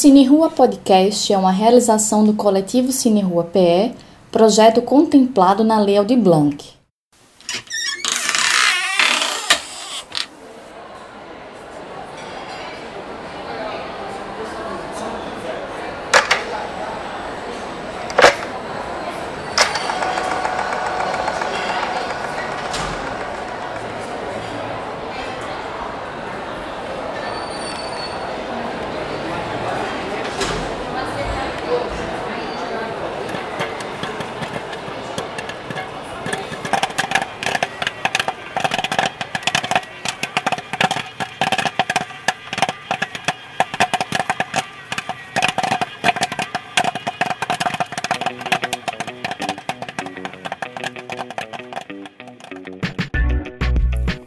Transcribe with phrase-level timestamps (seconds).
[0.00, 3.92] Cine Rua Podcast é uma realização do coletivo Cine Rua PE,
[4.32, 6.79] projeto contemplado na Lei Aldir Blanc.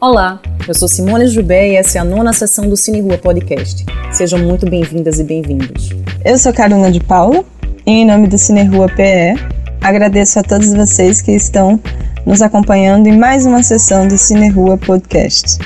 [0.06, 0.38] Olá,
[0.68, 3.86] eu sou Simone Jubé e essa é a nona sessão do Cine Rua Podcast.
[4.12, 5.88] Sejam muito bem-vindas e bem-vindos.
[6.22, 7.42] Eu sou Carolina de Paula
[7.86, 9.34] e, em nome do Cine Rua PE,
[9.80, 11.80] agradeço a todos vocês que estão
[12.26, 15.58] nos acompanhando em mais uma sessão do Cine Rua Podcast.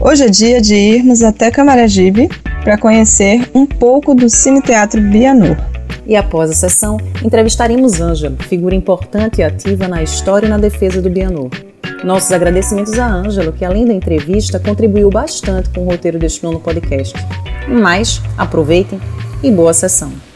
[0.00, 2.28] Hoje é dia de irmos até Camaragibe
[2.64, 5.56] para conhecer um pouco do Cine Teatro Bianor.
[6.04, 11.00] E após a sessão, entrevistaremos Ângelo, figura importante e ativa na história e na defesa
[11.00, 11.48] do Bianor.
[12.04, 16.60] Nossos agradecimentos a Ângelo, que além da entrevista, contribuiu bastante com o roteiro deste nono
[16.60, 17.14] podcast.
[17.68, 19.00] Mas aproveitem
[19.42, 20.31] e boa sessão!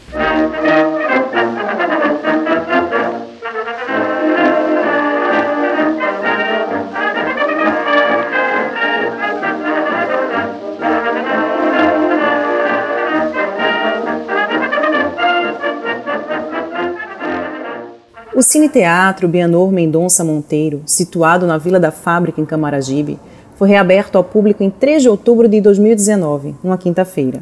[18.37, 23.19] O Cine Teatro Bianor Mendonça Monteiro, situado na Vila da Fábrica, em Camaragibe,
[23.55, 27.41] foi reaberto ao público em 3 de outubro de 2019, uma quinta-feira.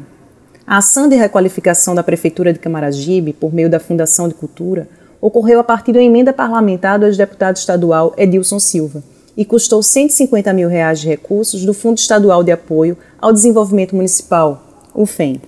[0.66, 4.88] A ação de requalificação da Prefeitura de Camaragibe, por meio da Fundação de Cultura,
[5.20, 9.04] ocorreu a partir da emenda parlamentar do ex-deputado estadual Edilson Silva
[9.36, 14.62] e custou 150 mil reais de recursos do Fundo Estadual de Apoio ao Desenvolvimento Municipal,
[14.94, 15.42] o FEM.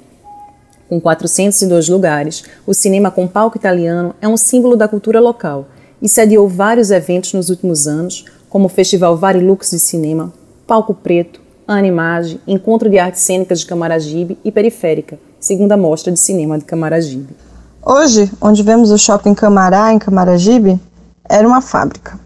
[0.89, 5.67] Com 402 lugares, o cinema com palco italiano é um símbolo da cultura local
[6.01, 10.33] e sediou vários eventos nos últimos anos, como o Festival Varilux de Cinema,
[10.67, 16.59] Palco Preto, Animage, Encontro de Artes Cênicas de Camaragibe e Periférica, segunda mostra de cinema
[16.59, 17.37] de Camaragibe.
[17.85, 20.81] Hoje, onde vemos o shopping Camará, em Camaragibe,
[21.29, 22.19] era uma fábrica.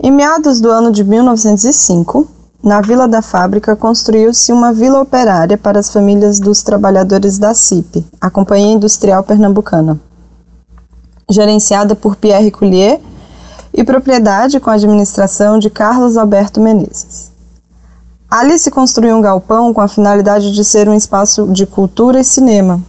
[0.00, 2.28] Em meados do ano de 1905,
[2.62, 8.06] na Vila da Fábrica construiu-se uma vila operária para as famílias dos trabalhadores da CIP,
[8.20, 10.00] a Companhia Industrial Pernambucana,
[11.28, 13.00] gerenciada por Pierre Collier
[13.74, 17.32] e propriedade com a administração de Carlos Alberto Menezes.
[18.30, 22.24] Ali se construiu um galpão com a finalidade de ser um espaço de cultura e
[22.24, 22.80] cinema.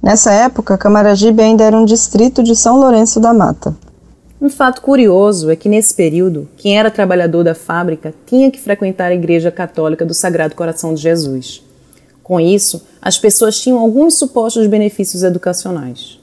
[0.00, 3.74] Nessa época, Camaragibe ainda era um distrito de São Lourenço da Mata.
[4.40, 9.10] Um fato curioso é que nesse período, quem era trabalhador da fábrica tinha que frequentar
[9.10, 11.60] a Igreja Católica do Sagrado Coração de Jesus.
[12.22, 16.20] Com isso, as pessoas tinham alguns supostos benefícios educacionais.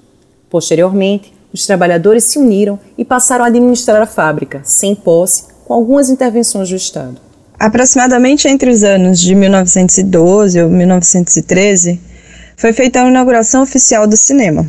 [0.50, 6.10] Posteriormente, os trabalhadores se uniram e passaram a administrar a fábrica, sem posse, com algumas
[6.10, 7.18] intervenções do Estado.
[7.60, 12.00] Aproximadamente entre os anos de 1912 ou 1913,
[12.56, 14.66] foi feita a inauguração oficial do cinema,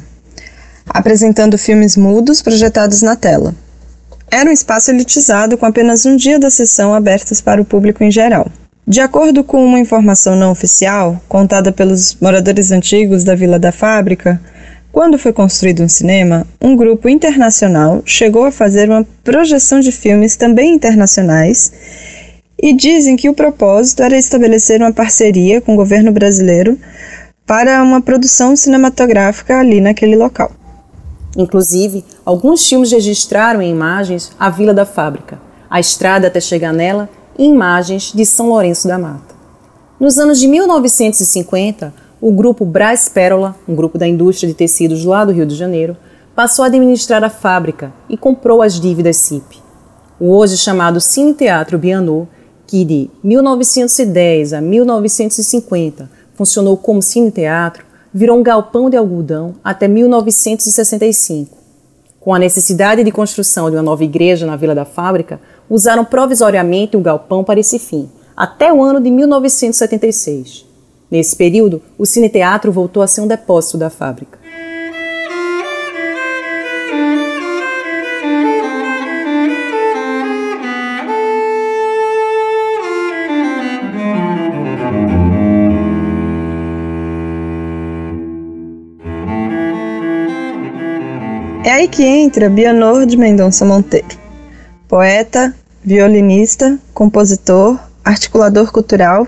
[0.89, 3.55] apresentando filmes mudos projetados na tela.
[4.31, 8.11] Era um espaço elitizado com apenas um dia da sessão abertas para o público em
[8.11, 8.51] geral.
[8.87, 14.41] De acordo com uma informação não oficial, contada pelos moradores antigos da Vila da Fábrica,
[14.93, 20.37] quando foi construído um cinema, um grupo internacional chegou a fazer uma projeção de filmes
[20.37, 21.71] também internacionais
[22.59, 26.79] e dizem que o propósito era estabelecer uma parceria com o governo brasileiro
[27.45, 30.51] para uma produção cinematográfica ali naquele local.
[31.37, 35.39] Inclusive, alguns filmes registraram em imagens a Vila da Fábrica,
[35.69, 37.09] a estrada até chegar nela
[37.39, 39.35] e imagens de São Lourenço da Mata.
[40.01, 45.25] Nos anos de 1950, o grupo Brás Pérola, um grupo da indústria de tecidos lá
[45.25, 45.97] do Rio de Janeiro,
[46.35, 49.59] passou a administrar a fábrica e comprou as dívidas CIP.
[50.19, 52.27] O hoje chamado Cine Teatro Bianô,
[52.67, 57.86] que de 1910 a 1950 funcionou como cine teatro,
[58.17, 61.55] virou um galpão de algodão até 1965.
[62.19, 66.97] Com a necessidade de construção de uma nova igreja na Vila da Fábrica, usaram provisoriamente
[66.97, 70.65] o galpão para esse fim, até o ano de 1976.
[71.11, 74.39] Nesse período, o Cine Teatro voltou a ser um depósito da fábrica.
[91.97, 94.19] Que entra Bianor de Mendonça Monteiro,
[94.87, 99.27] poeta, violinista, compositor, articulador cultural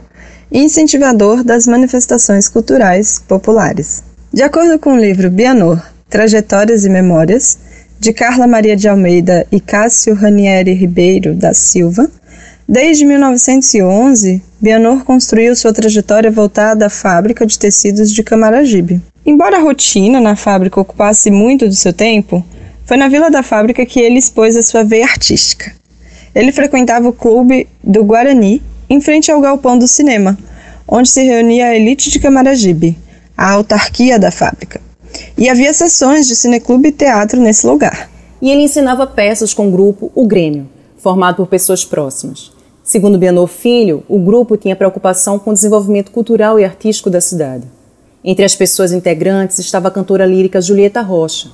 [0.53, 4.03] e incentivador das manifestações culturais populares.
[4.31, 7.59] De acordo com o livro Bianor, Trajetórias e Memórias,
[7.99, 12.11] de Carla Maria de Almeida e Cássio Ranieri Ribeiro da Silva,
[12.69, 19.00] desde 1911, Bianor construiu sua trajetória voltada à fábrica de tecidos de Camaragibe.
[19.25, 22.44] Embora a rotina na fábrica ocupasse muito do seu tempo,
[22.88, 25.75] foi na Vila da Fábrica que ele expôs a sua veia artística.
[26.35, 30.38] Ele frequentava o clube do Guarani, em frente ao galpão do cinema,
[30.88, 32.96] onde se reunia a elite de Camaragibe,
[33.37, 34.81] a autarquia da fábrica.
[35.37, 38.08] E havia sessões de cineclube e teatro nesse lugar.
[38.40, 42.50] E ele ensinava peças com o grupo O Grêmio, formado por pessoas próximas.
[42.82, 47.64] Segundo Bianor Filho, o grupo tinha preocupação com o desenvolvimento cultural e artístico da cidade.
[48.25, 51.50] Entre as pessoas integrantes estava a cantora lírica Julieta Rocha.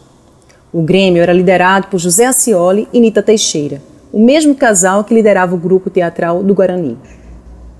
[0.75, 3.81] O Grêmio era liderado por José Acioli e Nita Teixeira,
[4.13, 6.99] o mesmo casal que liderava o grupo teatral do Guarani.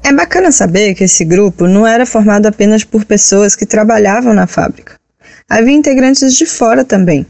[0.01, 4.47] É bacana saber que esse grupo não era formado apenas por pessoas que trabalhavam na
[4.47, 4.95] fábrica.
[5.51, 7.27] Havia integrantes de fora também.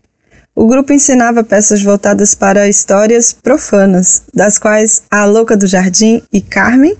[0.54, 6.42] O grupo ensinava peças voltadas para histórias profanas, das quais A Louca do Jardim e
[6.42, 6.94] Carmen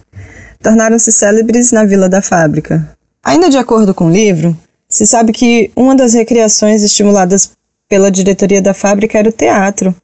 [0.62, 2.96] tornaram-se célebres na Vila da Fábrica.
[3.22, 4.56] Ainda de acordo com o livro,
[4.88, 7.50] se sabe que uma das recreações estimuladas
[7.88, 9.94] pela diretoria da fábrica era o teatro,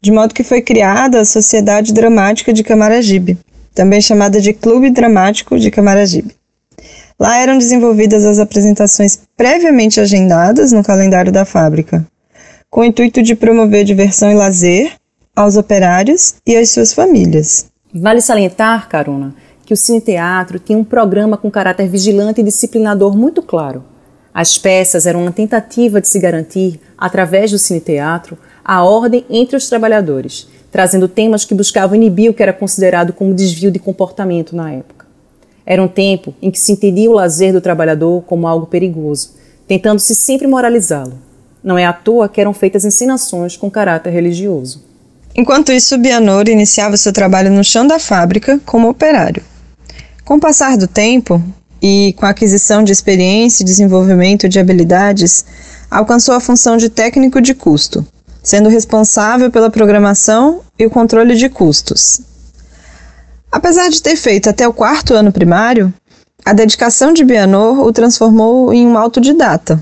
[0.00, 3.38] de modo que foi criada a Sociedade Dramática de Camaragibe,
[3.74, 6.34] também chamada de Clube Dramático de Camaragibe.
[7.18, 12.06] Lá eram desenvolvidas as apresentações previamente agendadas no calendário da fábrica,
[12.70, 14.92] com o intuito de promover diversão e lazer
[15.34, 17.66] aos operários e às suas famílias.
[17.94, 19.34] Vale salientar, Caruna,
[19.64, 23.82] que o Cine Teatro tinha um programa com caráter vigilante e disciplinador muito claro.
[24.36, 29.56] As peças eram uma tentativa de se garantir, através do Cine Teatro, a ordem entre
[29.56, 34.54] os trabalhadores, trazendo temas que buscavam inibir o que era considerado como desvio de comportamento
[34.54, 35.06] na época.
[35.64, 39.30] Era um tempo em que se entendia o lazer do trabalhador como algo perigoso,
[39.66, 41.14] tentando-se sempre moralizá-lo.
[41.64, 44.84] Não é à toa que eram feitas encenações com caráter religioso.
[45.34, 49.42] Enquanto isso, Bianor iniciava seu trabalho no chão da fábrica como operário.
[50.26, 51.42] Com o passar do tempo
[51.82, 55.44] e com a aquisição de experiência e desenvolvimento de habilidades,
[55.90, 58.06] alcançou a função de técnico de custo,
[58.42, 62.20] sendo responsável pela programação e o controle de custos,
[63.56, 65.90] Apesar de ter feito até o quarto ano primário,
[66.44, 69.80] a dedicação de Bianor o transformou em um autodidata,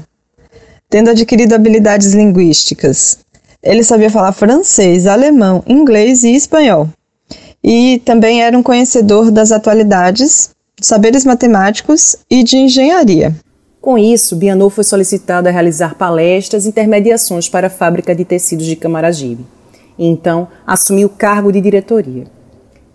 [0.89, 3.19] tendo adquirido habilidades linguísticas.
[3.61, 6.89] Ele sabia falar francês, alemão, inglês e espanhol.
[7.65, 10.51] E também era um conhecedor das atualidades,
[10.87, 13.35] saberes matemáticos e de engenharia.
[13.81, 18.65] Com isso, Bianor foi solicitado a realizar palestras e intermediações para a fábrica de tecidos
[18.65, 19.45] de Camaragibe.
[19.99, 22.25] E então assumiu o cargo de diretoria.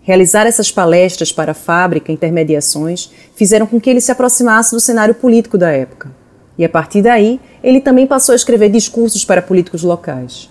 [0.02, 5.14] Realizar essas palestras para a fábrica, intermediações, fizeram com que ele se aproximasse do cenário
[5.14, 6.10] político da época.
[6.58, 10.50] E a partir daí, ele também passou a escrever discursos para políticos locais.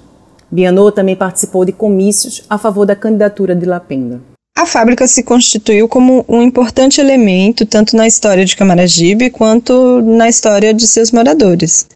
[0.50, 4.29] Bianot também participou de comícios a favor da candidatura de Lapenda.
[4.60, 10.28] A fábrica se constituiu como um importante elemento tanto na história de Camaragibe quanto na
[10.28, 11.88] história de seus moradores.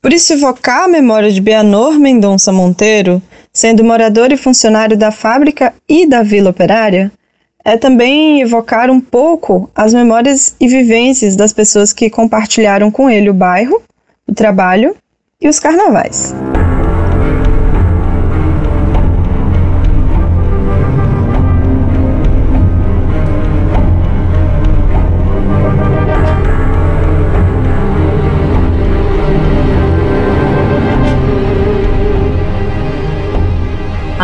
[0.00, 3.20] Por isso, evocar a memória de Bianor Mendonça Monteiro
[3.52, 7.10] sendo morador e funcionário da fábrica e da Vila Operária,
[7.64, 13.28] é também evocar um pouco as memórias e vivências das pessoas que compartilharam com ele
[13.28, 13.82] o bairro,
[14.24, 14.94] o trabalho
[15.40, 16.32] e os carnavais.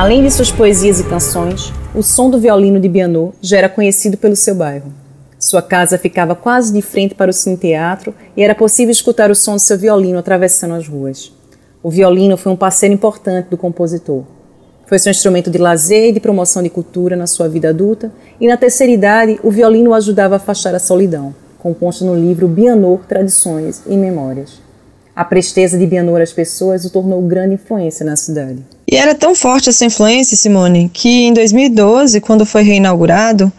[0.09, 4.17] Além de suas poesias e canções, o som do violino de Bianot já era conhecido
[4.17, 4.91] pelo seu bairro.
[5.39, 9.57] Sua casa ficava quase de frente para o cine-teatro e era possível escutar o som
[9.57, 11.31] de seu violino atravessando as ruas.
[11.83, 14.25] O violino foi um parceiro importante do compositor.
[14.87, 18.11] Foi seu instrumento de lazer e de promoção de cultura na sua vida adulta,
[18.41, 22.49] e na terceira idade o violino o ajudava a afastar a solidão, composto no livro
[22.49, 24.68] Bianor Tradições e Memórias.
[25.19, 28.65] A presteza de Bianor às pessoas o tornou grande influência na cidade.
[28.87, 33.53] E era tão forte essa influência, Simone, que em 2012, quando foi reinaugurado,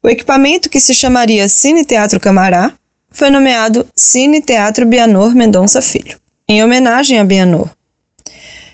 [0.00, 2.72] o equipamento que se chamaria Cine Teatro Camará
[3.10, 6.16] foi nomeado Cine Teatro Bianor Mendonça Filho,
[6.48, 7.68] em homenagem a Bianor.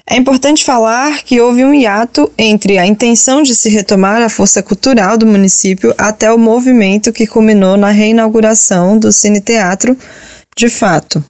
[0.06, 4.62] É importante falar que houve um hiato entre a intenção de se retomar a força
[4.62, 9.96] cultural do município até o movimento que culminou na reinauguração do Cine Teatro
[10.54, 11.24] de fato.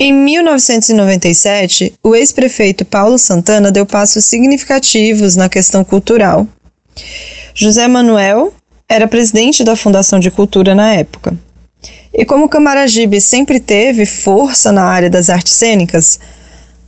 [0.00, 6.46] Em 1997, o ex-prefeito Paulo Santana deu passos significativos na questão cultural.
[7.52, 8.54] José Manuel
[8.88, 11.36] era presidente da Fundação de Cultura na época.
[12.14, 16.20] E como Camaragibe sempre teve força na área das artes cênicas,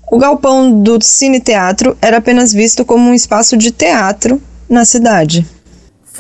[0.09, 5.45] o galpão do Cine Teatro era apenas visto como um espaço de teatro na cidade.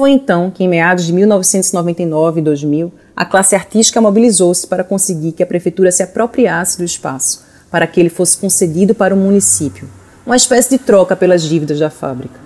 [0.00, 5.32] Foi então que, em meados de 1999 e 2000, a classe artística mobilizou-se para conseguir
[5.32, 9.86] que a prefeitura se apropriasse do espaço, para que ele fosse concedido para o município,
[10.24, 12.40] uma espécie de troca pelas dívidas da fábrica.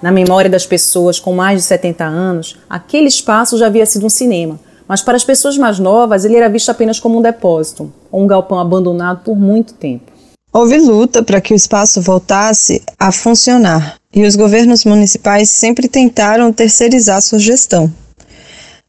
[0.00, 4.08] Na memória das pessoas com mais de 70 anos, aquele espaço já havia sido um
[4.08, 8.22] cinema, mas para as pessoas mais novas ele era visto apenas como um depósito, ou
[8.22, 10.12] um galpão abandonado por muito tempo.
[10.52, 16.52] Houve luta para que o espaço voltasse a funcionar, e os governos municipais sempre tentaram
[16.52, 17.92] terceirizar sua gestão.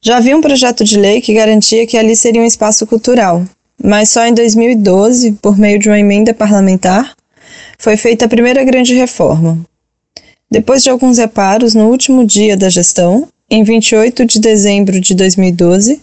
[0.02, 3.44] Já havia um projeto de lei que garantia que ali seria um espaço cultural,
[3.84, 7.16] mas só em 2012, por meio de uma emenda parlamentar,
[7.80, 9.58] foi feita a primeira grande reforma.
[10.50, 16.02] Depois de alguns reparos, no último dia da gestão, em 28 de dezembro de 2012,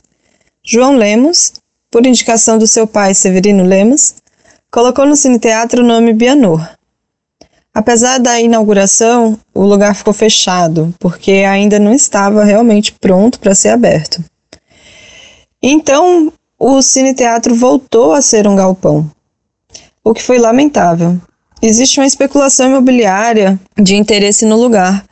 [0.65, 1.53] João Lemos,
[1.91, 4.15] por indicação do seu pai Severino Lemos,
[4.71, 6.69] colocou no Cine Teatro o nome Bianor,
[7.75, 13.71] Apesar da inauguração, o lugar ficou fechado, porque ainda não estava realmente pronto para ser
[13.71, 14.23] aberto.
[15.63, 19.11] Então, o Cine Teatro voltou a ser um galpão,
[20.05, 21.19] o que foi lamentável.
[21.63, 25.05] Existe uma especulação imobiliária de interesse no lugar,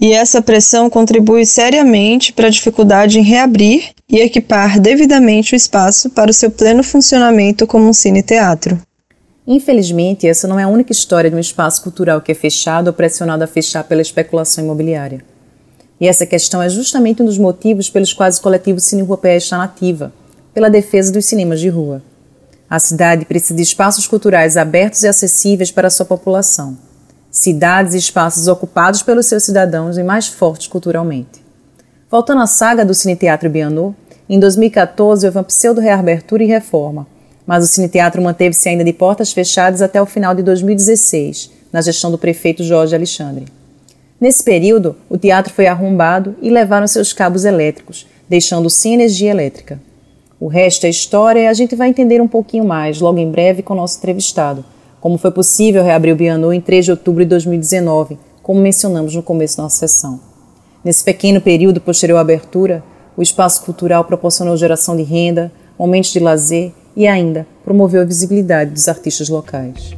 [0.00, 6.08] e essa pressão contribui seriamente para a dificuldade em reabrir e equipar devidamente o espaço
[6.10, 8.80] para o seu pleno funcionamento como um cine-teatro.
[9.52, 12.92] Infelizmente, essa não é a única história de um espaço cultural que é fechado ou
[12.92, 15.24] pressionado a fechar pela especulação imobiliária.
[16.00, 19.38] E essa questão é justamente um dos motivos pelos quais o coletivo Cine Rua PE
[19.38, 20.12] está nativa,
[20.54, 22.00] pela defesa dos cinemas de rua.
[22.70, 26.78] A cidade precisa de espaços culturais abertos e acessíveis para a sua população.
[27.28, 31.44] Cidades e espaços ocupados pelos seus cidadãos e mais fortes culturalmente.
[32.08, 33.94] Voltando à saga do Cine Teatro Bianô,
[34.28, 37.04] em 2014 houve uma pseudo-reabertura e reforma,
[37.50, 41.82] mas o Cine Teatro manteve-se ainda de portas fechadas até o final de 2016, na
[41.82, 43.46] gestão do prefeito Jorge Alexandre.
[44.20, 49.80] Nesse período, o teatro foi arrombado e levaram seus cabos elétricos, deixando sem energia elétrica.
[50.38, 53.64] O resto é história e a gente vai entender um pouquinho mais logo em breve
[53.64, 54.64] com o nosso entrevistado,
[55.00, 59.24] como foi possível reabrir o Bianô em 3 de outubro de 2019, como mencionamos no
[59.24, 60.20] começo da nossa sessão.
[60.84, 62.80] Nesse pequeno período posterior à abertura,
[63.16, 68.72] o espaço cultural proporcionou geração de renda, momentos de lazer e ainda promoveu a visibilidade
[68.72, 69.96] dos artistas locais.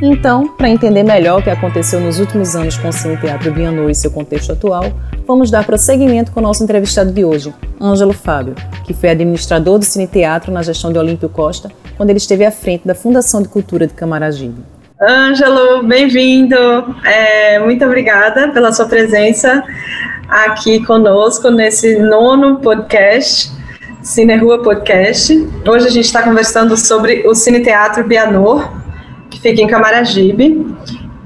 [0.00, 3.90] Então, para entender melhor o que aconteceu nos últimos anos com o Cine Teatro Biennou
[3.90, 4.84] e seu contexto atual,
[5.26, 7.52] vamos dar prosseguimento com o nosso entrevistado de hoje,
[7.82, 12.18] Ângelo Fábio, que foi administrador do Cine Teatro na gestão de Olímpio Costa, quando ele
[12.18, 14.62] esteve à frente da Fundação de Cultura de Camaragibe.
[15.00, 16.54] Ângelo, bem-vindo.
[17.04, 19.64] É, muito obrigada pela sua presença
[20.28, 23.50] aqui conosco nesse nono podcast,
[24.00, 25.34] Cine Rua Podcast.
[25.66, 28.72] Hoje a gente está conversando sobre o Cine Teatro Bianor,
[29.28, 30.72] que fica em Camaragibe,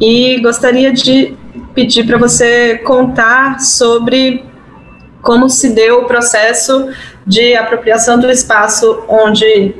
[0.00, 1.36] e gostaria de
[1.74, 4.42] pedir para você contar sobre
[5.26, 6.88] como se deu o processo
[7.26, 9.74] de apropriação do espaço onde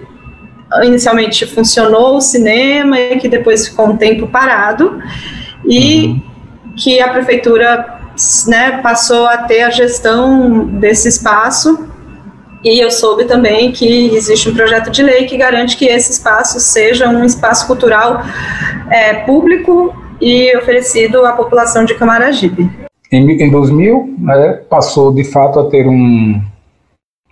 [0.83, 5.01] inicialmente funcionou o cinema e que depois ficou um tempo parado
[5.65, 6.23] e uhum.
[6.77, 8.01] que a prefeitura
[8.49, 11.89] né, passou a ter a gestão desse espaço
[12.65, 16.59] e eu soube também que existe um projeto de lei que garante que esse espaço
[16.59, 18.25] seja um espaço cultural
[18.91, 22.86] é, público e oferecido à população de Camaragibe.
[23.11, 26.43] Em, em 2000, né, passou de fato a ter um,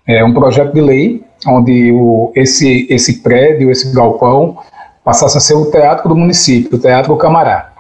[0.06, 4.58] é, um projeto de lei onde o, esse, esse prédio, esse galpão,
[5.04, 7.72] passasse a ser o teatro do município, o Teatro Camará.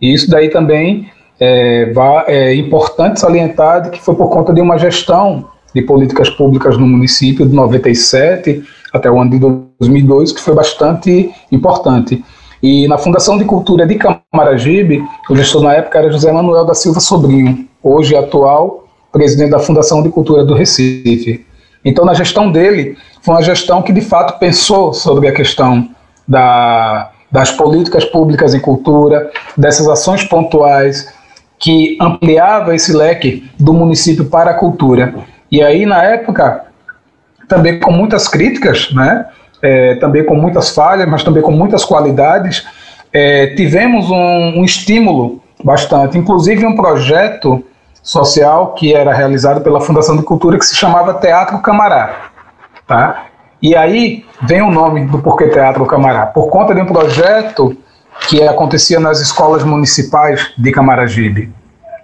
[0.00, 1.92] E isso daí também é,
[2.26, 6.86] é importante salientar de que foi por conta de uma gestão de políticas públicas no
[6.86, 9.38] município de 97 até o ano de
[9.78, 12.24] 2002, que foi bastante importante.
[12.62, 16.74] E na Fundação de Cultura de Camaragibe, o gestor na época era José Manuel da
[16.74, 21.46] Silva Sobrinho, hoje atual presidente da Fundação de Cultura do Recife.
[21.84, 25.88] Então, na gestão dele, foi uma gestão que de fato pensou sobre a questão
[26.26, 31.12] da, das políticas públicas em cultura, dessas ações pontuais
[31.58, 35.14] que ampliava esse leque do município para a cultura.
[35.50, 36.66] E aí, na época,
[37.48, 39.26] também com muitas críticas, né?
[39.62, 42.66] É, também com muitas falhas, mas também com muitas qualidades,
[43.12, 47.64] é, tivemos um, um estímulo bastante, inclusive um projeto
[48.02, 52.30] social que era realizado pela Fundação de Cultura que se chamava Teatro Camará,
[52.86, 53.26] tá?
[53.60, 57.76] E aí vem o nome do Porquê Teatro Camará, por conta de um projeto
[58.28, 61.52] que acontecia nas escolas municipais de Camaragibe.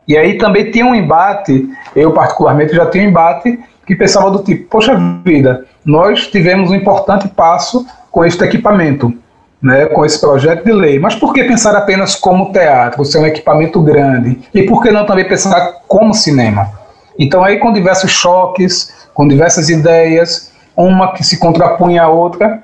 [0.07, 4.43] E aí também tinha um embate, eu particularmente já tinha um embate que pensava do
[4.43, 4.95] tipo, poxa
[5.25, 9.13] vida, nós tivemos um importante passo com este equipamento,
[9.61, 10.99] né, com esse projeto de lei.
[10.99, 14.41] Mas por que pensar apenas como teatro, ser um equipamento grande?
[14.55, 16.71] E por que não também pensar como cinema?
[17.19, 22.63] Então aí com diversos choques, com diversas ideias, uma que se contrapunha à outra,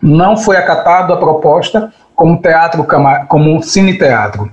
[0.00, 2.86] não foi acatado a proposta como teatro,
[3.28, 4.50] como cine-teatro,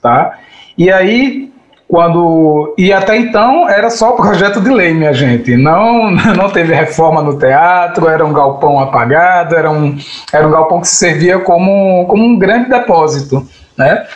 [0.00, 0.38] tá?
[0.78, 1.49] E aí
[1.90, 5.56] quando e até então era só projeto de lei, minha gente.
[5.56, 9.98] Não não teve reforma no teatro, era um galpão apagado, era um
[10.32, 13.44] era um galpão que se servia como como um grande depósito,
[13.76, 14.06] né?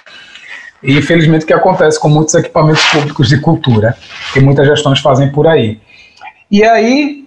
[0.83, 3.97] E infelizmente o que acontece com muitos equipamentos públicos de cultura,
[4.33, 5.81] que muitas gestões fazem por aí.
[6.49, 7.25] E aí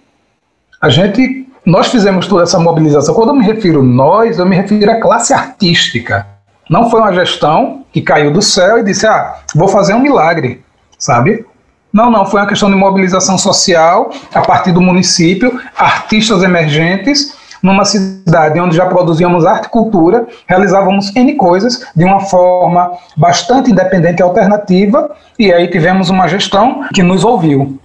[0.80, 3.14] a gente nós fizemos toda essa mobilização.
[3.14, 6.37] Quando eu me refiro nós, eu me refiro à classe artística
[6.68, 10.62] não foi uma gestão que caiu do céu e disse: ah, vou fazer um milagre,
[10.98, 11.46] sabe?
[11.92, 17.84] Não, não, foi uma questão de mobilização social a partir do município, artistas emergentes, numa
[17.84, 24.20] cidade onde já produzíamos arte e cultura, realizávamos N coisas de uma forma bastante independente
[24.20, 27.78] e alternativa, e aí tivemos uma gestão que nos ouviu.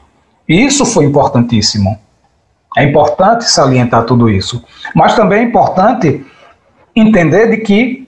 [0.47, 1.97] Isso foi importantíssimo.
[2.75, 4.63] É importante salientar tudo isso.
[4.93, 6.25] Mas também é importante
[6.95, 8.02] entender de que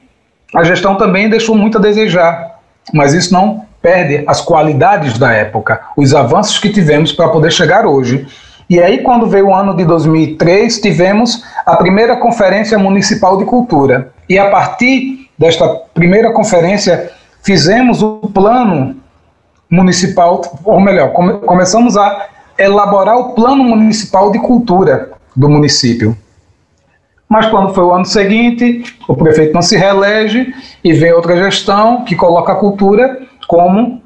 [0.56, 2.60] a gestão também deixou muito a desejar,
[2.94, 7.86] mas isso não perde as qualidades da época, os avanços que tivemos para poder chegar
[7.86, 8.28] hoje.
[8.68, 14.12] E aí, quando veio o ano de 2003, tivemos a primeira Conferência Municipal de Cultura.
[14.28, 17.12] E a partir desta primeira conferência,
[17.44, 18.96] fizemos o plano
[19.70, 22.28] municipal, ou melhor, come, começamos a
[22.58, 26.18] elaborar o plano municipal de cultura do município.
[27.28, 32.06] Mas quando foi o ano seguinte, o prefeito não se reelege e vem outra gestão
[32.06, 34.02] que coloca a cultura como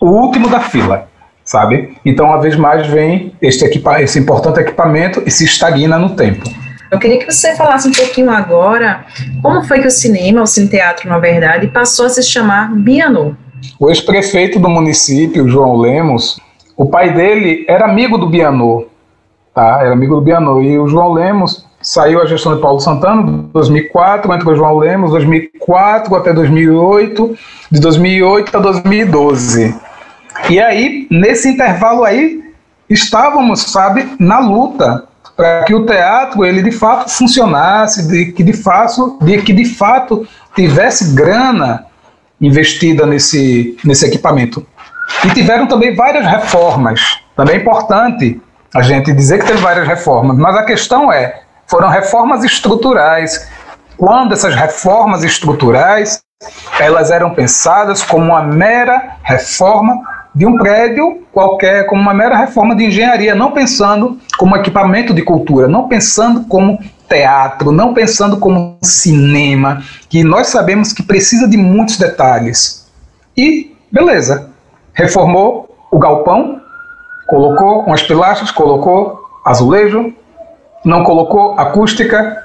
[0.00, 1.08] o último da fila,
[1.44, 1.96] sabe?
[2.04, 6.44] Então, uma vez mais, vem este equipa esse importante equipamento e se estagna no tempo.
[6.90, 9.04] Eu queria que você falasse um pouquinho agora
[9.42, 13.34] como foi que o cinema, o cine teatro, na verdade, passou a se chamar Bianô.
[13.80, 16.38] O ex-prefeito do município, João Lemos,
[16.76, 18.86] o pai dele era amigo do Bianô,
[19.54, 19.80] tá?
[19.80, 20.60] Era amigo do Bianô.
[20.60, 25.10] E o João Lemos saiu a gestão de Paulo Santana, 2004, entrou o João Lemos,
[25.12, 27.38] 2004 até 2008,
[27.70, 29.74] de 2008 a 2012.
[30.50, 32.42] E aí, nesse intervalo aí,
[32.88, 35.04] estávamos, sabe, na luta
[35.36, 39.64] para que o teatro ele de fato funcionasse, de que de fato, de que de
[39.64, 41.86] fato tivesse grana
[42.40, 44.64] investida nesse, nesse equipamento.
[45.24, 47.00] E tiveram também várias reformas.
[47.36, 48.40] Também é importante
[48.74, 53.48] a gente dizer que teve várias reformas, mas a questão é, foram reformas estruturais.
[53.96, 56.20] Quando essas reformas estruturais,
[56.80, 60.02] elas eram pensadas como uma mera reforma
[60.34, 65.22] de um prédio qualquer, como uma mera reforma de engenharia, não pensando como equipamento de
[65.22, 71.56] cultura, não pensando como teatro, não pensando como cinema, que nós sabemos que precisa de
[71.56, 72.90] muitos detalhes.
[73.36, 74.50] E, beleza,
[74.92, 76.60] reformou o galpão,
[77.26, 80.12] colocou umas pilastras, colocou azulejo,
[80.84, 82.42] não colocou acústica.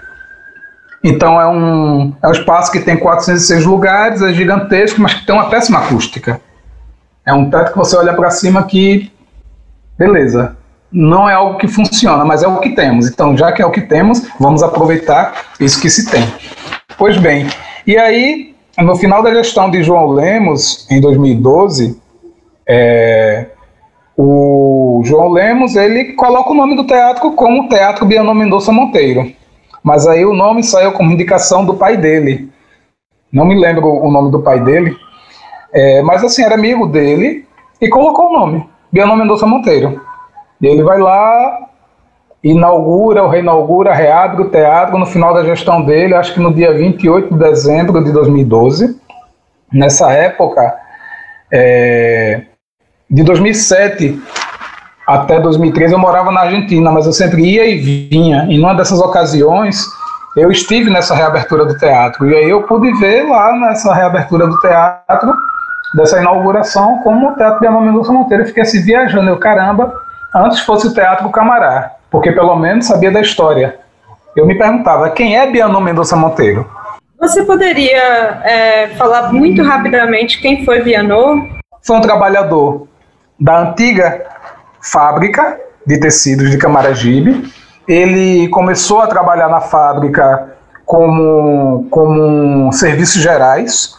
[1.04, 5.36] Então é um, é um espaço que tem 406 lugares, é gigantesco, mas que tem
[5.36, 6.40] uma péssima acústica.
[7.26, 9.12] É um teto que você olha para cima que,
[9.98, 10.58] beleza,
[10.92, 13.08] não é algo que funciona, mas é o que temos.
[13.08, 16.24] Então, já que é o que temos, vamos aproveitar isso que se tem.
[16.98, 17.48] Pois bem,
[17.86, 22.00] e aí, no final da gestão de João Lemos, em 2012,
[22.68, 23.48] é,
[24.22, 29.32] o João Lemos, ele coloca o nome do teatro como Teatro Bianô Mendonça Monteiro.
[29.82, 32.52] Mas aí o nome saiu como indicação do pai dele.
[33.32, 34.94] Não me lembro o nome do pai dele.
[35.72, 37.48] É, mas assim, era amigo dele
[37.80, 40.02] e colocou o nome, Bianô Mendonça Monteiro.
[40.60, 41.70] E ele vai lá,
[42.44, 46.74] inaugura, ou reinaugura, reabre o teatro no final da gestão dele, acho que no dia
[46.74, 49.00] 28 de dezembro de 2012.
[49.72, 50.78] Nessa época,
[51.50, 52.49] é,
[53.10, 54.22] de 2007
[55.08, 58.46] até 2013 eu morava na Argentina, mas eu sempre ia e vinha.
[58.48, 59.84] E numa dessas ocasiões
[60.38, 64.60] eu estive nessa reabertura do teatro e aí eu pude ver lá nessa reabertura do
[64.60, 65.34] teatro
[65.96, 68.44] dessa inauguração como o Teatro de Ana Mendonça Monteiro.
[68.44, 69.92] Eu fiquei assim viajando, eu caramba,
[70.36, 71.94] antes fosse o Teatro Camará.
[72.12, 73.80] porque pelo menos sabia da história.
[74.36, 76.70] Eu me perguntava, quem é Bianô Mendonça Monteiro?
[77.20, 81.48] Você poderia é, falar muito rapidamente quem foi Bianô?
[81.82, 82.88] Foi um trabalhador
[83.40, 84.26] da antiga
[84.82, 87.52] fábrica de tecidos de Camaragibe.
[87.88, 93.96] Ele começou a trabalhar na fábrica como, como serviços gerais.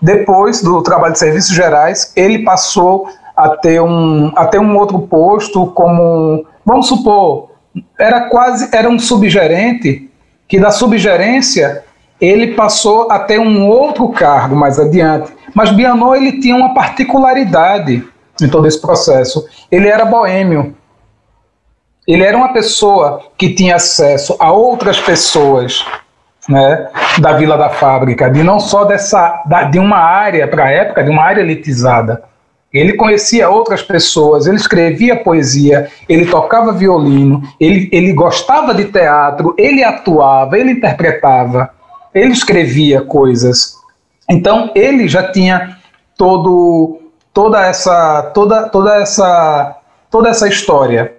[0.00, 5.00] Depois do trabalho de serviços gerais, ele passou a ter um, a ter um outro
[5.00, 7.50] posto como, vamos supor,
[7.98, 10.10] era quase era um subgerente,
[10.48, 11.84] que da subgerência
[12.20, 15.32] ele passou a ter um outro cargo mais adiante.
[15.54, 18.04] Mas Bianot ele tinha uma particularidade
[18.40, 19.46] em todo esse processo.
[19.70, 20.76] Ele era boêmio.
[22.06, 25.84] Ele era uma pessoa que tinha acesso a outras pessoas
[26.48, 30.70] né, da Vila da Fábrica, de não só dessa, da, de uma área, para a
[30.70, 32.24] época, de uma área elitizada.
[32.72, 39.54] Ele conhecia outras pessoas, ele escrevia poesia, ele tocava violino, ele, ele gostava de teatro,
[39.58, 41.70] ele atuava, ele interpretava,
[42.14, 43.74] ele escrevia coisas.
[44.28, 45.78] Então ele já tinha
[46.16, 47.00] todo
[47.38, 49.76] toda essa toda toda essa
[50.10, 51.12] toda essa história.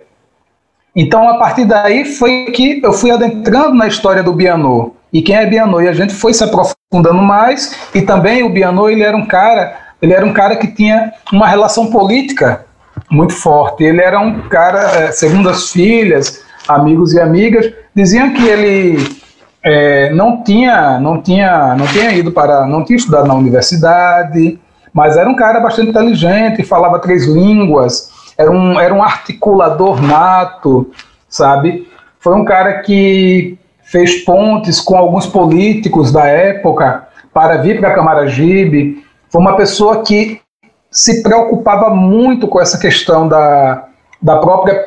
[0.94, 4.92] Então a partir daí foi que eu fui adentrando na história do Bianô.
[5.14, 5.80] E quem é Bianô?
[5.80, 9.78] E a gente foi se aprofundando mais e também o Bianô ele era um cara
[10.02, 12.66] ele era um cara que tinha uma relação política
[13.10, 13.86] muito forte.
[13.86, 18.98] Ele era um cara, é, segundo as filhas, amigos e amigas, diziam que ele
[19.64, 24.60] é, não tinha, não tinha, não tinha ido para, não tinha estudado na universidade,
[25.00, 30.92] mas era um cara bastante inteligente, falava três línguas, era um, era um articulador nato,
[31.30, 31.88] sabe?
[32.20, 39.02] Foi um cara que fez pontes com alguns políticos da época para vir para Camaragibe
[39.30, 40.42] foi uma pessoa que
[40.92, 43.86] se preocupava muito com essa questão da,
[44.22, 44.84] da própria.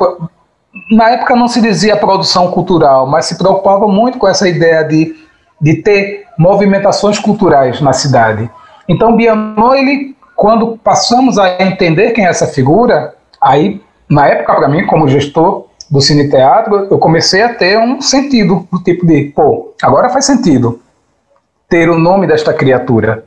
[0.90, 5.16] Na época não se dizia produção cultural, mas se preocupava muito com essa ideia de,
[5.58, 8.50] de ter movimentações culturais na cidade.
[8.92, 14.68] Então, Bianot, ele, quando passamos a entender quem é essa figura, aí, na época, para
[14.68, 19.32] mim, como gestor do Cine Teatro, eu comecei a ter um sentido, do tipo de,
[19.34, 20.80] pô, agora faz sentido
[21.70, 23.24] ter o nome desta criatura.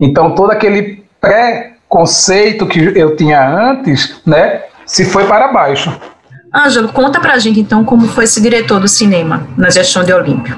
[0.00, 5.92] Então, todo aquele pré-conceito que eu tinha antes, né, se foi para baixo.
[6.54, 10.56] Ângelo, conta pra gente então como foi esse diretor do cinema na gestão de Olímpio.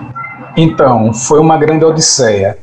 [0.57, 2.59] Então, foi uma grande odisseia.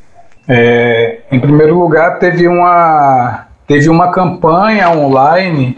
[0.47, 5.77] É, em primeiro lugar, teve uma, teve uma campanha online,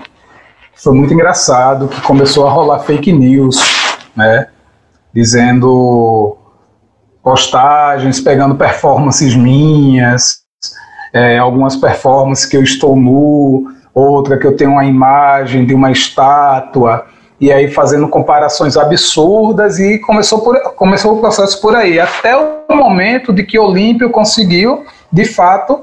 [0.76, 3.58] foi muito engraçado, que começou a rolar fake news,
[4.16, 4.48] né,
[5.14, 6.38] dizendo
[7.24, 10.42] postagens, pegando performances minhas,
[11.12, 15.92] é, algumas performances que eu estou nu, outra que eu tenho uma imagem de uma
[15.92, 17.08] estátua,
[17.42, 22.59] e aí fazendo comparações absurdas e começou, por, começou o processo por aí, até o
[22.76, 25.82] momento de que Olímpio conseguiu, de fato,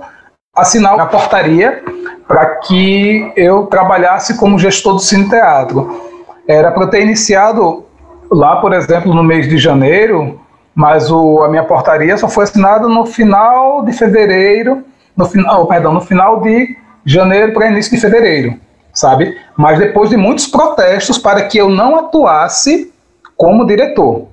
[0.55, 1.83] assinar a portaria
[2.27, 6.01] para que eu trabalhasse como gestor do Cine Teatro.
[6.49, 7.85] Era para ter iniciado
[8.31, 10.41] lá, por exemplo, no mês de janeiro,
[10.75, 14.85] mas o, a minha portaria só foi assinada no final de fevereiro
[15.17, 18.55] no final, oh, perdão, no final de janeiro para início de fevereiro,
[18.93, 19.37] sabe?
[19.57, 22.93] Mas depois de muitos protestos para que eu não atuasse
[23.37, 24.29] como diretor.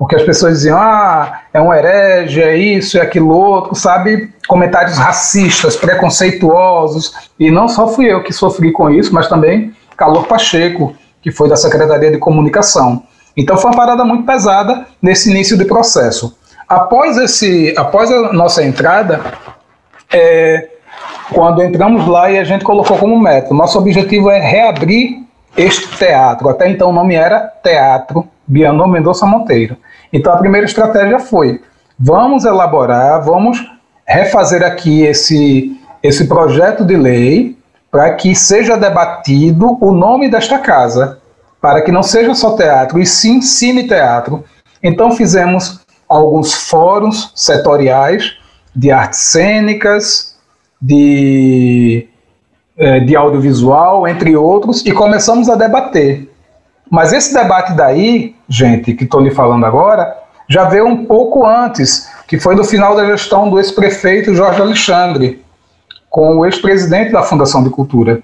[0.00, 4.32] Porque as pessoas diziam, ah, é um herege, é isso, é aquilo outro, sabe?
[4.48, 7.12] Comentários racistas, preconceituosos.
[7.38, 11.50] E não só fui eu que sofri com isso, mas também Calor Pacheco, que foi
[11.50, 13.02] da Secretaria de Comunicação.
[13.36, 16.34] Então foi uma parada muito pesada nesse início de processo.
[16.66, 19.20] Após, esse, após a nossa entrada,
[20.10, 20.66] é,
[21.30, 26.48] quando entramos lá e a gente colocou como meta, nosso objetivo é reabrir este teatro.
[26.48, 29.76] Até então o nome era Teatro Bianô Mendonça Monteiro.
[30.12, 31.60] Então a primeira estratégia foi:
[31.98, 33.58] vamos elaborar, vamos
[34.06, 37.56] refazer aqui esse, esse projeto de lei
[37.90, 41.18] para que seja debatido o nome desta casa,
[41.60, 44.44] para que não seja só teatro, e sim cine teatro.
[44.82, 48.36] Então fizemos alguns fóruns setoriais
[48.74, 50.36] de artes cênicas,
[50.80, 52.08] de,
[52.76, 56.28] é, de audiovisual, entre outros, e começamos a debater.
[56.90, 60.14] Mas esse debate daí, gente, que estou lhe falando agora,
[60.48, 65.42] já veio um pouco antes, que foi no final da gestão do ex-prefeito Jorge Alexandre,
[66.10, 68.20] com o ex-presidente da Fundação de Cultura,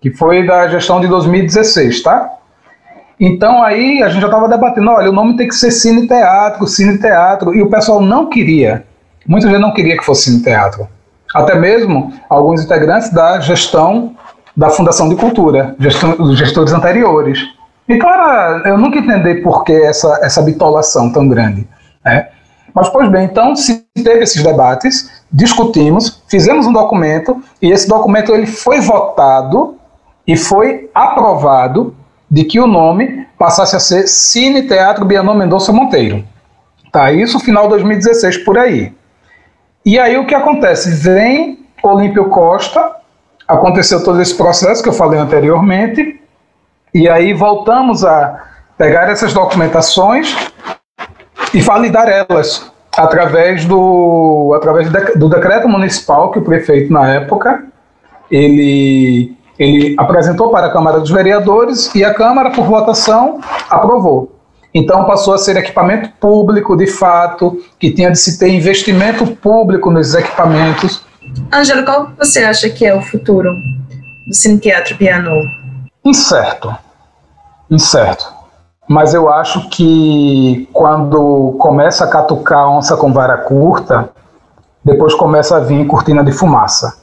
[0.00, 2.32] que foi da gestão de 2016, tá?
[3.20, 6.66] Então aí a gente já estava debatendo, olha, o nome tem que ser Cine Teatro,
[6.66, 8.84] Cine Teatro, e o pessoal não queria.
[9.26, 10.88] Muita gente não queria que fosse no teatro.
[11.34, 14.16] Até mesmo alguns integrantes da gestão
[14.56, 17.38] da Fundação de Cultura, gestão, gestores anteriores.
[17.94, 21.66] Era, eu nunca entendi por que essa, essa bitolação tão grande.
[22.04, 22.28] Né?
[22.74, 28.34] Mas, pois bem, então se teve esses debates, discutimos, fizemos um documento, e esse documento
[28.34, 29.76] ele foi votado
[30.26, 31.94] e foi aprovado
[32.30, 36.24] de que o nome passasse a ser Cine Teatro Bianão Mendonça Monteiro.
[36.90, 38.92] Tá, isso final de 2016 por aí.
[39.84, 40.90] E aí o que acontece?
[40.90, 42.96] Vem Olímpio Costa,
[43.48, 46.21] aconteceu todo esse processo que eu falei anteriormente,
[46.94, 48.44] e aí voltamos a
[48.76, 50.36] pegar essas documentações
[51.54, 57.64] e validar elas através do através do decreto municipal que o prefeito na época
[58.30, 64.40] ele ele apresentou para a Câmara dos Vereadores e a Câmara por votação aprovou.
[64.74, 69.90] Então passou a ser equipamento público de fato, que tinha de se ter investimento público
[69.90, 71.04] nos equipamentos.
[71.52, 73.52] Ângelo, qual você acha que é o futuro
[74.26, 75.30] do Cine Teatro Piano?
[76.04, 76.74] Incerto.
[77.70, 78.32] Incerto.
[78.88, 84.10] Mas eu acho que quando começa a catucar onça com vara curta,
[84.84, 87.00] depois começa a vir cortina de fumaça.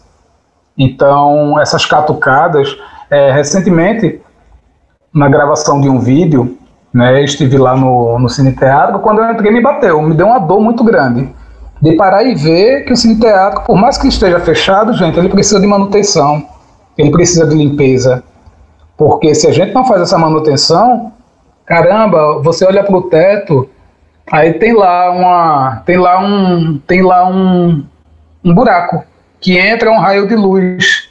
[0.78, 2.78] Então, essas catucadas,
[3.10, 4.22] é, recentemente,
[5.14, 6.58] na gravação de um vídeo,
[6.94, 10.40] né, estive lá no, no Cine Teatro, quando eu entrei me bateu, me deu uma
[10.40, 11.34] dor muito grande.
[11.82, 15.30] De parar e ver que o Cine Teatro, por mais que esteja fechado, gente, ele
[15.30, 16.46] precisa de manutenção,
[16.98, 18.24] ele precisa de limpeza.
[19.00, 21.14] Porque se a gente não faz essa manutenção,
[21.66, 23.70] caramba, você olha para o teto,
[24.30, 27.86] aí tem lá uma, tem lá um, tem lá um,
[28.44, 29.02] um buraco
[29.40, 31.10] que entra um raio de luz.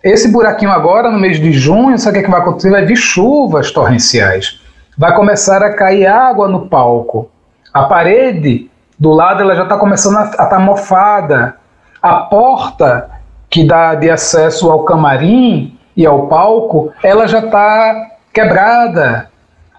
[0.00, 2.70] Esse buraquinho agora, no mês de junho, sabe o que, é vai acontecer?
[2.70, 4.60] Vai vir chuvas torrenciais.
[4.96, 7.28] Vai começar a cair água no palco.
[7.72, 11.56] A parede do lado ela já está começando a estar tá mofada.
[12.00, 13.10] A porta
[13.50, 19.30] que dá de acesso ao camarim e ao palco, ela já está quebrada.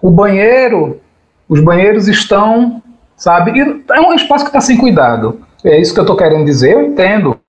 [0.02, 1.00] O banheiro,
[1.48, 2.82] os banheiros estão,
[3.16, 3.84] sabe?
[3.92, 5.42] é um espaço que está sem cuidado.
[5.64, 6.74] É isso que eu estou querendo dizer.
[6.74, 7.40] Eu entendo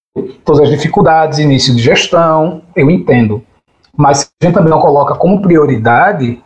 [0.44, 3.42] todas as dificuldades, início de gestão, eu entendo.
[3.96, 6.42] Mas a gente também não coloca como prioridade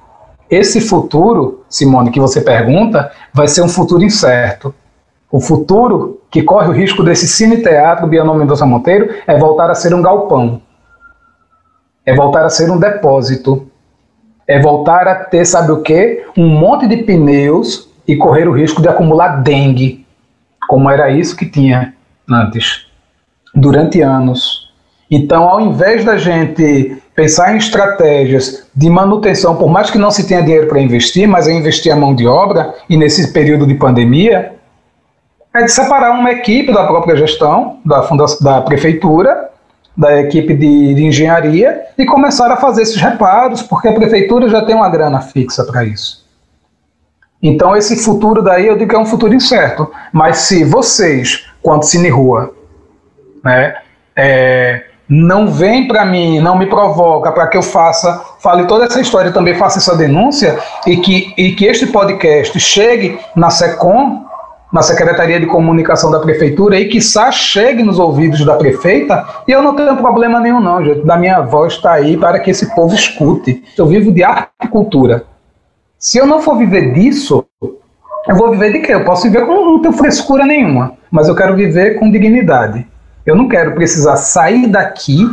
[0.50, 4.74] esse futuro, Simone, que você pergunta, vai ser um futuro incerto.
[5.30, 9.94] O futuro que corre o risco desse cine-teatro Bianão Mendonça Monteiro é voltar a ser
[9.94, 10.61] um galpão.
[12.11, 13.70] É voltar a ser um depósito
[14.51, 16.25] é voltar a ter, sabe o quê?
[16.37, 20.05] Um monte de pneus e correr o risco de acumular dengue,
[20.68, 21.94] como era isso que tinha
[22.29, 22.85] antes,
[23.55, 24.68] durante anos.
[25.09, 30.27] Então, ao invés da gente pensar em estratégias de manutenção, por mais que não se
[30.27, 33.75] tenha dinheiro para investir, mas é investir a mão de obra, e nesse período de
[33.75, 34.55] pandemia,
[35.55, 38.05] é de separar uma equipe da própria gestão, da,
[38.40, 39.49] da prefeitura,
[40.01, 44.65] da equipe de, de engenharia e começaram a fazer esses reparos, porque a prefeitura já
[44.65, 46.27] tem uma grana fixa para isso.
[47.43, 49.91] Então, esse futuro daí eu digo que é um futuro incerto.
[50.11, 52.55] Mas se vocês, quanto Cine Rua,
[53.45, 53.75] né,
[54.17, 59.03] é, não vem para mim, não me provoca para que eu faça, fale toda essa
[59.03, 64.25] história, também faça essa denúncia e que, e que este podcast chegue na SECOM,
[64.72, 69.62] na Secretaria de Comunicação da Prefeitura e que chegue nos ouvidos da prefeita, e eu
[69.62, 71.04] não tenho problema nenhum não, gente.
[71.04, 73.64] Da minha voz está aí para que esse povo escute.
[73.76, 75.24] Eu vivo de arte e cultura.
[75.98, 77.44] Se eu não for viver disso,
[78.28, 78.94] eu vou viver de quê?
[78.94, 82.87] Eu posso viver com não tenho frescura nenhuma, mas eu quero viver com dignidade.
[83.26, 85.28] Eu não quero precisar sair daqui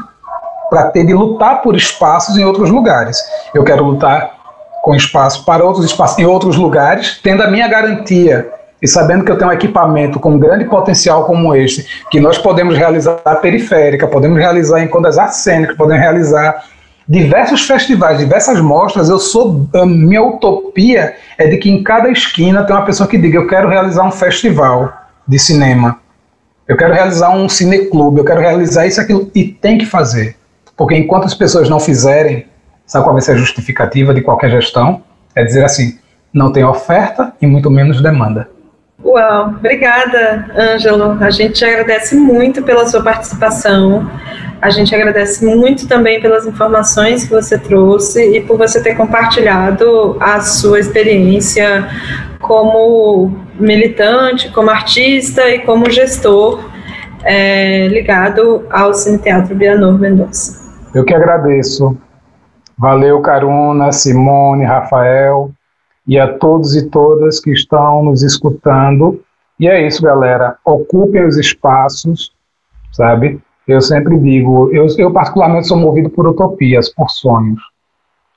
[0.69, 3.17] para ter de lutar por espaços em outros lugares.
[3.53, 4.35] Eu quero lutar
[4.81, 9.31] com espaço para outros espaços em outros lugares, tendo a minha garantia e sabendo que
[9.31, 14.37] eu tenho um equipamento com grande potencial como este, que nós podemos realizar periférica, podemos
[14.37, 16.63] realizar em das artes cênicas, podemos realizar
[17.07, 22.63] diversos festivais, diversas mostras, eu sou a minha utopia é de que em cada esquina
[22.63, 24.93] tem uma pessoa que diga eu quero realizar um festival
[25.27, 25.99] de cinema.
[26.67, 30.35] Eu quero realizar um cineclube, eu quero realizar isso aquilo e tem que fazer.
[30.75, 32.45] Porque enquanto as pessoas não fizerem,
[32.85, 35.01] sabe qual vai ser a justificativa de qualquer gestão?
[35.33, 35.97] É dizer assim,
[36.33, 38.49] não tem oferta e muito menos demanda.
[39.03, 41.17] Uau, obrigada, Ângelo.
[41.23, 44.09] A gente agradece muito pela sua participação.
[44.59, 50.17] A gente agradece muito também pelas informações que você trouxe e por você ter compartilhado
[50.19, 51.87] a sua experiência
[52.41, 56.67] como militante, como artista e como gestor
[57.23, 60.59] é, ligado ao Cine Teatro Bianor Mendonça.
[60.93, 61.95] Eu que agradeço.
[62.75, 65.51] Valeu, Caruna, Simone, Rafael
[66.07, 69.21] e a todos e todas que estão nos escutando.
[69.59, 70.55] E é isso, galera.
[70.63, 72.31] Ocupem os espaços,
[72.91, 73.41] sabe?
[73.67, 77.61] Eu sempre digo, eu, eu particularmente sou movido por utopias, por sonhos.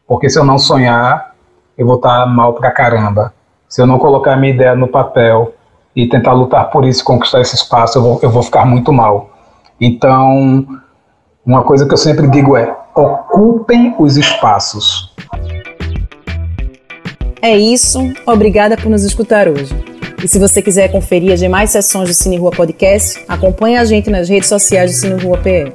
[0.07, 1.37] Porque se eu não sonhar,
[1.79, 3.33] eu vou estar mal pra caramba.
[3.69, 5.55] Se eu não colocar minha ideia no papel
[5.95, 9.31] e tentar lutar por isso, conquistar esse espaço, eu vou, eu vou ficar muito mal.
[9.81, 10.67] Então,
[11.47, 15.15] uma coisa que eu sempre digo é: ocupem os espaços.
[17.43, 18.13] É isso.
[18.27, 19.75] Obrigada por nos escutar hoje.
[20.23, 24.11] E se você quiser conferir as demais sessões do Cine Rua Podcast, acompanhe a gente
[24.11, 25.73] nas redes sociais do Cine Rua PE.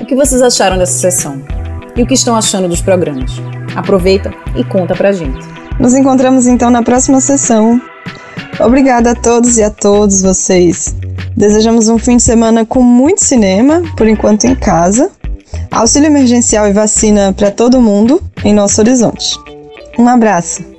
[0.00, 1.40] O que vocês acharam dessa sessão?
[1.94, 3.30] E o que estão achando dos programas?
[3.76, 5.46] Aproveita e conta pra gente.
[5.78, 7.80] Nos encontramos então na próxima sessão.
[8.58, 10.96] Obrigada a todos e a todos vocês.
[11.36, 15.10] Desejamos um fim de semana com muito cinema, por enquanto em casa.
[15.70, 19.36] Auxílio emergencial e vacina para todo mundo em nosso horizonte.
[19.98, 20.75] Um abraço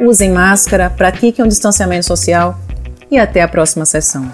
[0.00, 2.58] usem máscara, pratiquem o um distanciamento social
[3.10, 4.30] e até a próxima sessão.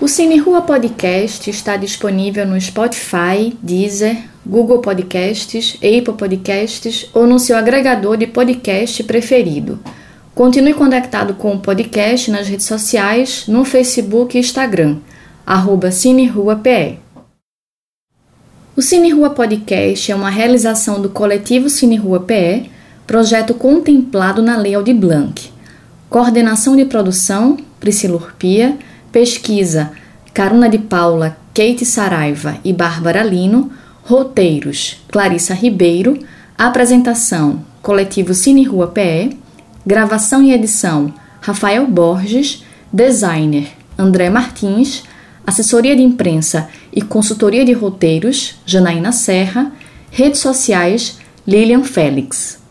[0.00, 7.36] O Cine Rua Podcast está disponível no Spotify, Deezer, Google Podcasts, Apple Podcasts ou no
[7.36, 9.80] seu agregador de podcast preferido.
[10.36, 14.98] Continue conectado com o podcast nas redes sociais, no Facebook e Instagram,
[15.44, 17.00] arroba CineRuaPE.
[18.76, 22.70] O Cine Rua Podcast é uma realização do coletivo Cine Rua PE,
[23.06, 25.50] projeto contemplado na Lei Aldir Blanc.
[26.10, 28.76] Coordenação de produção, Priscila Urpia,
[29.10, 29.92] pesquisa,
[30.34, 33.72] Caruna de Paula, Kate Saraiva e Bárbara Lino,
[34.06, 36.16] Roteiros: Clarissa Ribeiro.
[36.56, 39.36] Apresentação: Coletivo Cine Rua PE.
[39.84, 42.64] Gravação e edição: Rafael Borges.
[42.92, 45.02] Designer: André Martins.
[45.44, 49.72] Assessoria de imprensa e consultoria de roteiros: Janaína Serra.
[50.12, 52.64] Redes sociais: Lilian Félix.